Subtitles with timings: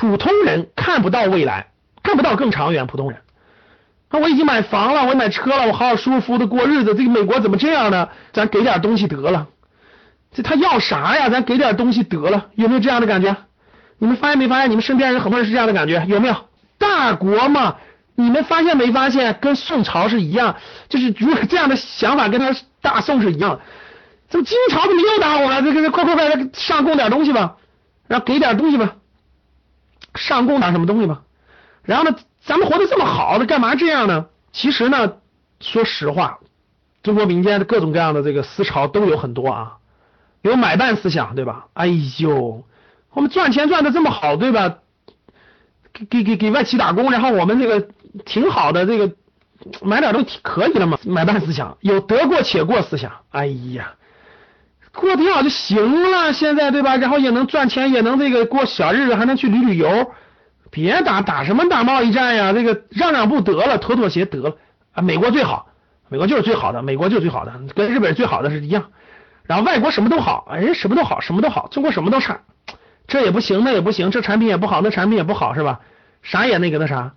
[0.00, 1.66] 普通人看不到未来，
[2.02, 2.86] 看不到更长远。
[2.86, 3.20] 普通人，
[4.10, 6.94] 那我已经买房了，我买车了，我好好舒服的过日子。
[6.94, 8.08] 这个美国怎么这样呢？
[8.32, 9.48] 咱给点东西得了。
[10.32, 11.28] 这他要啥呀？
[11.28, 12.46] 咱给点东西得了。
[12.54, 13.36] 有没有这样的感觉？
[13.98, 14.70] 你们发现没发现？
[14.70, 16.34] 你们身边人很多人是这样的感觉，有没有？
[16.78, 17.76] 大国嘛，
[18.14, 19.36] 你们发现没发现？
[19.38, 20.56] 跟宋朝是一样，
[20.88, 23.60] 就是如果这样的想法跟他大宋是一样。
[24.30, 25.60] 怎么金朝怎么又打我了？
[25.60, 27.56] 这个快快快，上贡点东西吧，
[28.08, 28.94] 然后给点东西吧。
[30.14, 31.22] 上供点什么东西吧，
[31.82, 34.26] 然后呢，咱们活得这么好，那干嘛这样呢？
[34.52, 35.14] 其实呢，
[35.60, 36.38] 说实话，
[37.02, 39.76] 中国民间的各种各样的这个思潮都有很多啊，
[40.42, 41.66] 有买办思想，对吧？
[41.74, 41.86] 哎
[42.18, 42.64] 呦，
[43.12, 44.78] 我们赚钱赚的这么好，对吧？
[45.92, 47.88] 给给给给外企打工，然后我们这个
[48.24, 49.14] 挺好的，这个
[49.82, 50.98] 买点东西可以了嘛？
[51.04, 53.94] 买办思想，有得过且过思想，哎呀。
[54.92, 56.96] 过挺好就行了，现在对吧？
[56.96, 60.12] 然后也能赚钱，也能这个过小日子，还能去旅旅游。
[60.70, 62.52] 别打打什么打贸易战呀？
[62.52, 64.56] 这个让让步得了，妥妥协得了
[64.92, 65.02] 啊！
[65.02, 65.66] 美国最好，
[66.08, 68.84] 美国就是最好的，美国就是最好的，跟日本最好的是一样。
[69.44, 72.40] 然后外国什么都好，哎，什么都好，什么都好，中国什么都差，
[73.08, 75.80] 这也不行，那也不行，这产品也不好，那产品也不好，是吧？
[76.22, 77.12] 啥也那个那啥，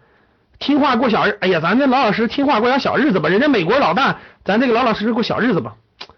[0.57, 3.29] 听话过小日，哎呀，咱这老老实实听话过点小日子吧。
[3.29, 5.75] 人家美国老大，咱这个老老实实过小日子吧。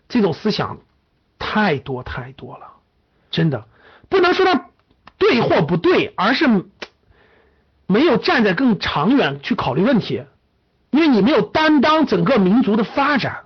[0.08, 0.78] 这种思想。
[1.40, 2.68] 太多太多了，
[3.32, 3.66] 真的
[4.10, 4.68] 不能说它
[5.18, 6.48] 对或不对，而是
[7.88, 10.24] 没有站在更长远去考虑问题，
[10.92, 13.44] 因为你没有担当整个民族的发展，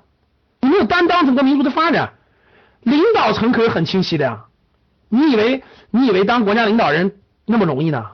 [0.62, 2.14] 你没有担当整个民族的发展，
[2.82, 4.46] 领导层可是很清晰的呀。
[5.10, 8.12] 你以为你以为当国家领导人那么容易呢？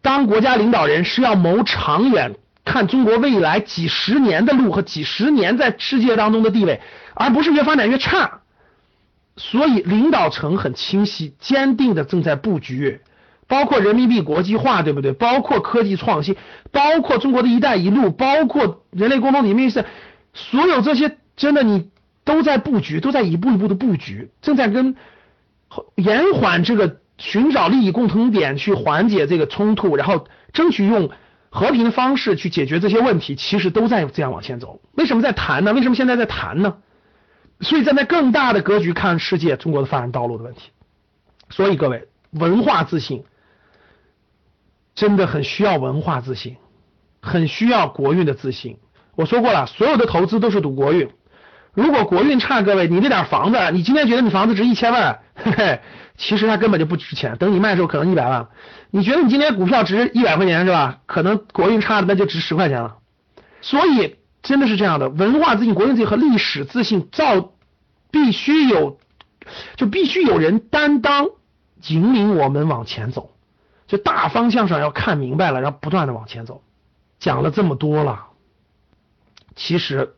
[0.00, 6.80] 当国家领导人是要谋长远，看中国未来几十年的路和几十年在世界当中的地位，
[7.14, 8.40] 而不是越发展越差。
[9.38, 13.00] 所以领导层很清晰、坚定的正在布局，
[13.46, 15.12] 包括人民币国际化，对不对？
[15.12, 16.36] 包括科技创新，
[16.72, 19.84] 包括中国的一带一路，包括人类共同体命运是，
[20.34, 21.88] 所有这些真的你
[22.24, 24.96] 都在布局，都在一步一步的布局，正在跟
[25.94, 31.10] 延缓这个寻找利益共同点去缓解这个冲突，然后争取用
[31.48, 34.80] 和平的方式去解决这些问题，其实都在这样往前走。
[34.94, 35.72] 为什么在谈呢？
[35.72, 36.74] 为什么现在在谈呢？
[37.60, 40.70] 所以站在更大的格局看世界，中国的发展道路的问题。
[41.50, 43.24] 所以各位，文化自信
[44.94, 46.56] 真的很需要文化自信，
[47.20, 48.78] 很需要国运的自信。
[49.16, 51.10] 我说过了，所有的投资都是赌国运。
[51.74, 55.80] 如果国运差，各位，你那点房子，你今天觉得你房子值一千万，嘿嘿，
[56.16, 57.36] 其实它根本就不值钱。
[57.38, 58.46] 等你卖的时候，可能一百万。
[58.92, 61.00] 你觉得你今天股票值一百块钱是吧？
[61.06, 62.98] 可能国运差的那就值十块钱了。
[63.62, 64.16] 所以。
[64.42, 67.52] 真的是这样的，文化自信、国运自信和历史自信造
[68.10, 68.98] 必须有，
[69.76, 71.30] 就必须有人担当，
[71.88, 73.32] 引领我们往前走。
[73.86, 76.62] 就大方向上要看明白了，然后不断的往前走。
[77.18, 78.26] 讲了这么多了，
[79.56, 80.14] 其实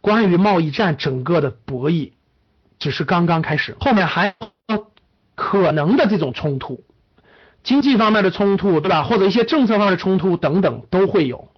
[0.00, 2.12] 关于贸易战整个的博弈
[2.78, 4.34] 只是刚刚开始，后面还
[4.68, 4.86] 有
[5.34, 6.84] 可能的这种冲突，
[7.62, 9.02] 经济方面的冲突，对吧？
[9.02, 11.48] 或者一些政策方面的冲突等等都会有。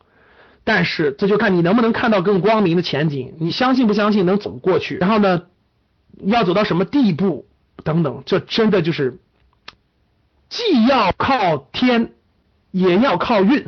[0.69, 4.97] 但是这就看你能不能看到更光明的前景，你相信不相信能走过去？
[4.97, 5.45] 然后呢，
[6.25, 7.47] 要走到什么地步
[7.85, 9.21] 等等，这真的就是
[10.49, 12.15] 既要靠天，
[12.73, 13.65] 也要靠运，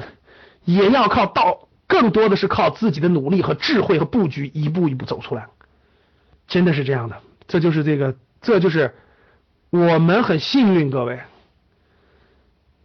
[0.64, 5.47] 也要靠道，更多的是靠自己的努力和智慧和布局，一步一步走出来。
[6.48, 8.92] 真的是这样的，这就是这个，这就是
[9.70, 11.21] 我们很幸运，各位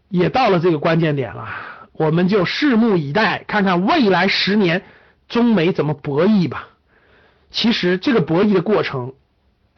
[0.09, 1.49] 也到了这个关键点了。
[1.93, 4.83] 我们就拭目以待，看看未来十年
[5.29, 6.67] 中美怎么博弈吧。
[7.51, 9.13] 其实这个博弈的过程，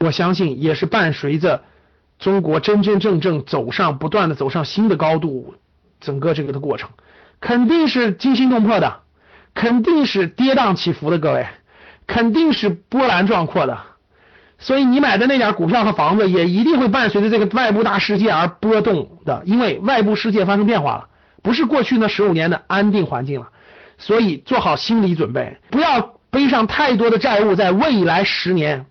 [0.00, 1.62] 我相信也是伴随着
[2.18, 5.54] 中国真真正正走上不断的走上新的高度，
[6.00, 6.88] 整个这个的过程
[7.38, 9.00] 肯定是惊心动魄的，
[9.54, 11.46] 肯定是跌宕起伏的，各位
[12.06, 13.78] 肯定是波澜壮阔的。
[14.58, 21.08] 所以你买的那点股票和房子也一定会伴随着这个外部大世界而波动的，因为外部世界发生变化了。
[21.46, 23.50] 不是过去那十五年的安定环境了，
[23.98, 28.86] 所以做好心理准备，不要背上太多的债务，在未来十年，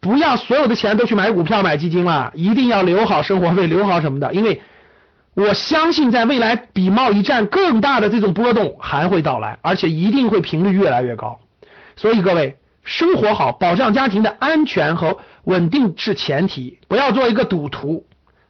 [0.00, 4.62] 不要所有的钱都去买股票、买基金了，一定要留好生活费，留好什么的，因为
[5.34, 11.38] 我相信在未来比贸易战更大的这种波动还会到来，而且一定会频率越来越高。
[11.96, 18.06] 所以各位，生活好，保障家庭的安全和稳定是前提，不要做一个赌徒，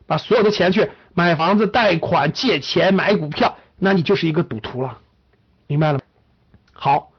[0.06, 4.98] 把所有的钱去买房子、贷款、借钱、买股票，那你就是一个赌徒了，
[5.66, 6.00] 明白了吗？
[6.72, 7.10] 好，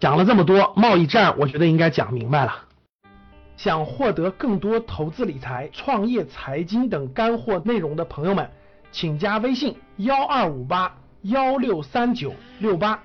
[0.00, 2.54] 讲了这么多贸易战，我觉得应该讲明白了。
[3.56, 8.50] 想获得更多投资理财、创业财经等干货内容的朋友们，
[8.90, 13.00] 请加微信幺二五八幺六三九六八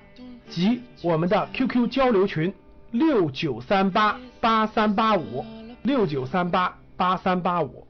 [0.48, 2.52] 及我们的 QQ 交流群
[2.90, 5.44] 六九三八八三八五
[5.82, 7.86] 六九三八八三八五。